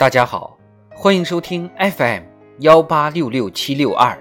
[0.00, 0.56] 大家好，
[0.94, 2.22] 欢迎收听 FM
[2.60, 4.18] 幺八六六七六二。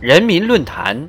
[0.00, 1.08] 人民论坛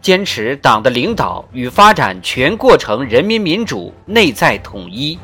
[0.00, 5.18] 坚持党的领导与发展全过程人民民主内在统一。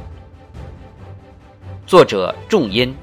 [1.86, 2.96] 作者：仲音。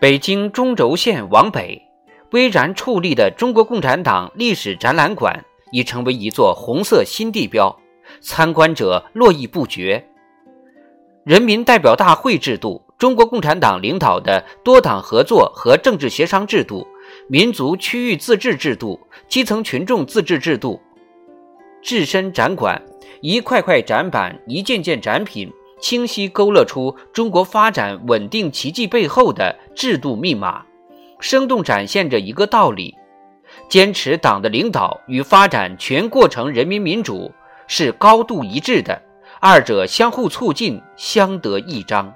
[0.00, 1.82] 北京中轴线往北，
[2.30, 7.80] 巍然矗立的中国共产党历史展览馆已成为一座红色新地标，
[8.20, 10.07] 参观者络绎不绝。
[11.28, 16.88] 人民代表大会制度、中国共产党领导的多党合作和政治协商制度、
[17.28, 18.98] 民族区域自治制度、
[19.28, 20.80] 基层群众自治制度，
[21.82, 22.80] 置身展馆，
[23.20, 30.64] 一块块展板、一件件展品，清晰勾勒出中国发展稳定奇迹背后的制度密码，
[31.20, 32.94] 生动展现着一个道理：
[33.68, 37.30] 坚持党的领导与发展全过程人民民主
[37.66, 39.02] 是高度一致的。
[39.40, 42.12] 二者相互促进，相得益彰。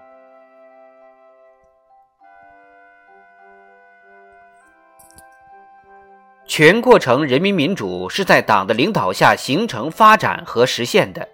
[6.44, 11.26] 全过程人民民主是在党的领导下形成、发展和实现的，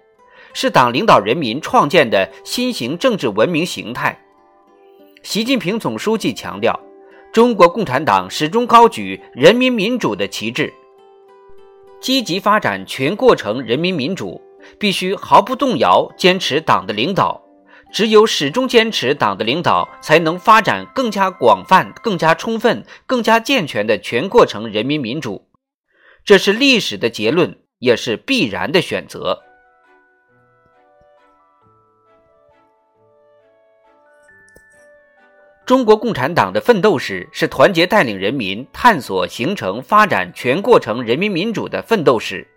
[0.53, 4.17] 是党领导人民创建的新型政治文明形态。
[5.23, 6.79] 习近平总书记强调，
[7.33, 10.71] 中国共产党始终高举人民民主的旗帜，
[11.99, 14.39] 积极发展全过程人民民主。
[14.79, 17.41] 必须毫不动摇坚持党的领导，
[17.91, 25.49] 只有始终坚持党的领导，才能发展更加广泛、更加充分、更加健全的全过程人民民主。
[26.23, 29.43] 这是历史的结论，也是必然的选择。
[35.65, 42.47] 中国共产党的奋斗史是团结带领人民探索、形成、发展全过程人民民主的奋斗史。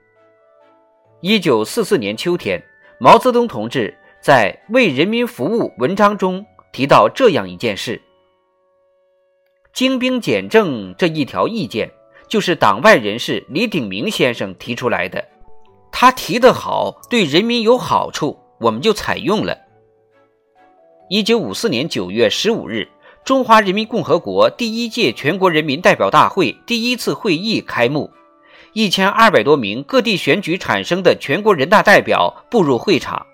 [1.24, 2.60] 一九四四年秋天，
[2.98, 8.02] 毛泽东同志在《为人民服务》文章中提到这样一件事：
[9.72, 11.88] 精兵简政这一条意见，
[12.26, 15.24] 就是党外人士李鼎铭先生提出来的。
[15.92, 19.56] 他提得好，对人民有好处，我们就采用了。
[21.08, 22.88] 一九五四年九月十五日，
[23.24, 28.10] 中华人民共和国第一届全国人民代表大会第一次会议开幕。
[28.74, 33.26] 一千二百多名各地选举产生的全国人大代表步入会场，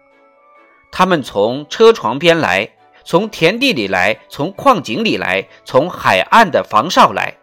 [0.90, 2.68] 他们从车床边来，
[3.04, 7.36] 从田地里来，从矿井里来，从海岸的防哨来，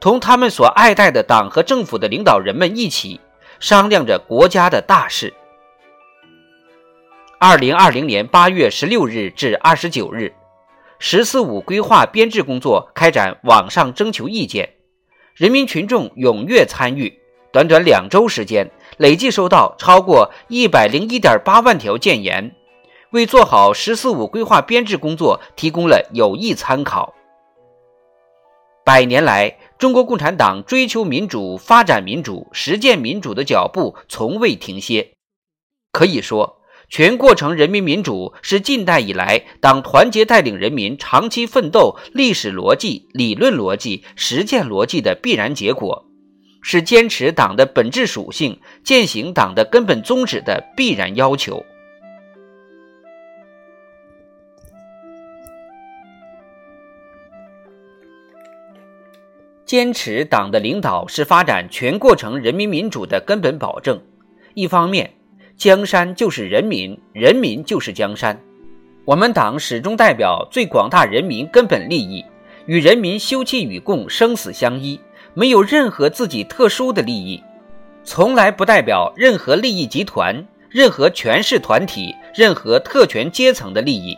[0.00, 3.20] 同他们所爱戴的党和政府的领导人们一起
[3.60, 5.34] 商量着国家的大事。
[7.38, 10.32] 二零二零年八月十六日至二十九日
[10.98, 14.77] ，“十四五”规划编制工作开展网上征求意见。
[15.38, 17.16] 人民群众踊跃参与，
[17.52, 22.56] 短短两周时间，累计收到超过一百零一点八万条建言，
[23.12, 27.14] 为做好“十四五”规划编制工作提供了有益参考。
[28.84, 35.12] 百年来，中国共产党追求民主、发展民主、实践民主的脚步从未停歇，
[35.92, 36.57] 可以说。
[36.90, 46.06] 全过程人民民主是近代以来党团结带领人民长期奋斗历史逻辑、理论逻辑、实践逻辑的必然结果，
[46.62, 51.62] 是坚持党的本质属性、践行党的根本宗旨的必然要求。
[59.66, 64.00] 坚持党的领导是发展全过程人民民主的根本保证。
[64.54, 65.12] 一方面，
[65.58, 68.40] 江山就是人民，人民就是江山。
[69.04, 72.24] 我们党始终代表最广大人民根本利益，
[72.66, 75.00] 与人民休戚与共、生死相依，
[75.34, 77.42] 没有任何自己特殊的利益，
[78.04, 84.16] 从来不代表任何利益集团、任何权势团体、任何特权阶层的利益。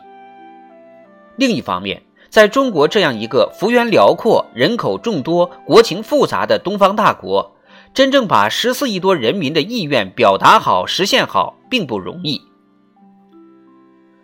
[1.36, 7.49] 另一方面，在中国这样一个幅员辽阔、人口众多、国情复杂的东方大国。
[7.92, 12.40] 真正把十四亿多人民的意愿表达好、实现好，并不容易。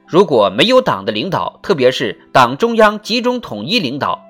[0.07, 4.25] 如果没有党的领导，特别是党中央集中统一领导，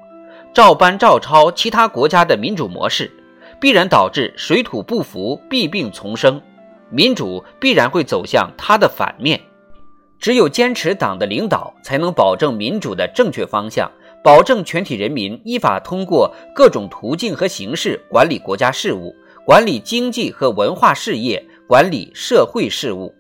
[0.55, 3.13] 照搬照抄其他国家的民主模式，
[3.61, 6.41] 必然导致水土不服、弊病丛生，
[6.89, 9.39] 民主必然会走向它的反面。
[10.19, 13.93] 只有坚持党的领导，才能保证民主的正确方向，
[14.25, 19.15] 保证全体人民依法通过各种途径和形式管理国家事务、
[19.47, 23.15] 管理经济和文化事业、管理社会事务。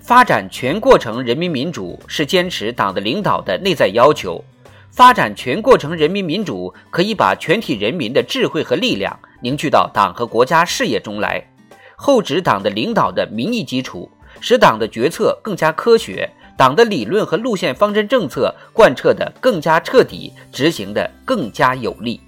[0.00, 4.42] 发展全过程人民民主是坚持党的领导的内在要求。
[4.90, 11.46] 发展全过程人民民主，可以把全体人民的智慧和力量凝聚到党和国家事业中来，
[11.94, 14.10] 厚植党的领导的民意基础，
[14.40, 16.26] 使党的决策更加科学，
[16.56, 22.20] 党的理论和路线方针政策贯彻的更加彻底，执行的更加有力。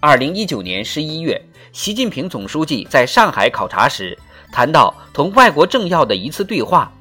[0.00, 1.40] 二零一九年十一月，
[1.72, 4.18] 习近平总书记在上海考察时。
[4.52, 6.92] 谈到同外国政要的一次对话，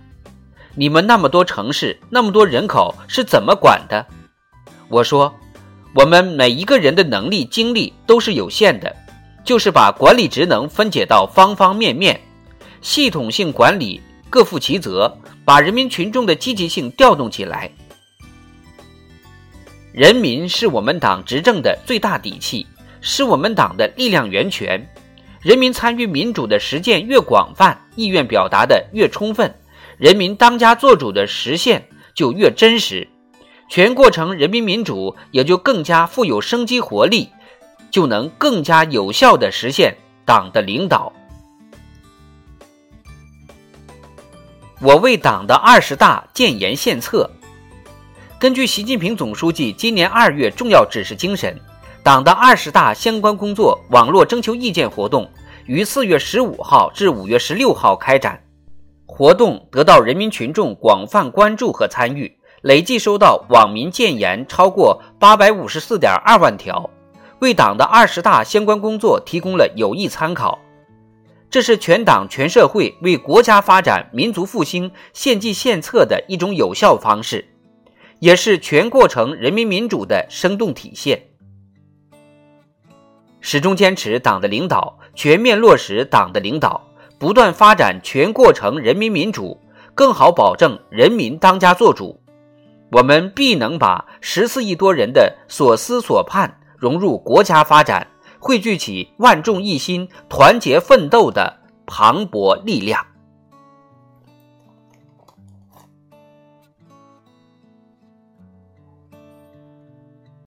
[0.73, 4.05] 你们那么多城市，那么多人口是怎么管的？
[4.87, 5.35] 我说，
[5.93, 8.95] 我们每一个人的能力、精力都是有限的，
[9.43, 12.21] 就是把管理职能分解到方方面面，
[12.81, 14.01] 系统性管理，
[14.31, 17.69] 各负其责，把人民群众的积极性调动起来。
[19.91, 22.65] 人民是我们党执政的最大底气，
[23.01, 24.89] 是我们党的力量源泉。
[25.41, 29.53] 人民参与民主的实践越广泛，意愿表达的越充分，
[29.97, 33.09] 人民当家作主的实现就越真实，
[33.67, 37.29] 全过程人民民主也就更加富有生机活力，
[37.89, 41.11] 就能更加有效地实现党的领导。
[44.83, 47.29] 我为党的二十大建言献策。
[48.39, 51.55] 根据习近平总书记今年二月重要指示精神。
[52.01, 55.29] 党的二十大相关工作网络征求意见活动
[55.67, 58.41] 于四月十五号至五月十六号开展，
[59.05, 66.89] 活动得到人民群众广泛关注和参与，累计收到网民建言超过八百五十四点二万条，
[67.37, 70.57] 为党的二十大相关工作提供了有益参考。
[71.51, 77.45] 这是全党全社会为国家发展、民族复兴献计献策的一种有效方式，
[78.19, 81.21] 也是全过程人民民主的生动体现。
[83.41, 86.87] 始终坚持党的领导，全面落实党的领导，
[87.19, 89.59] 不断发展全过程人民民主，
[89.93, 92.17] 更好保证人民当家作主。
[92.93, 98.07] 我们必能把十四亿多人的所思所盼融入国家发展，
[98.41, 103.05] 汇聚起万众一心、团结奋斗的磅礴力量。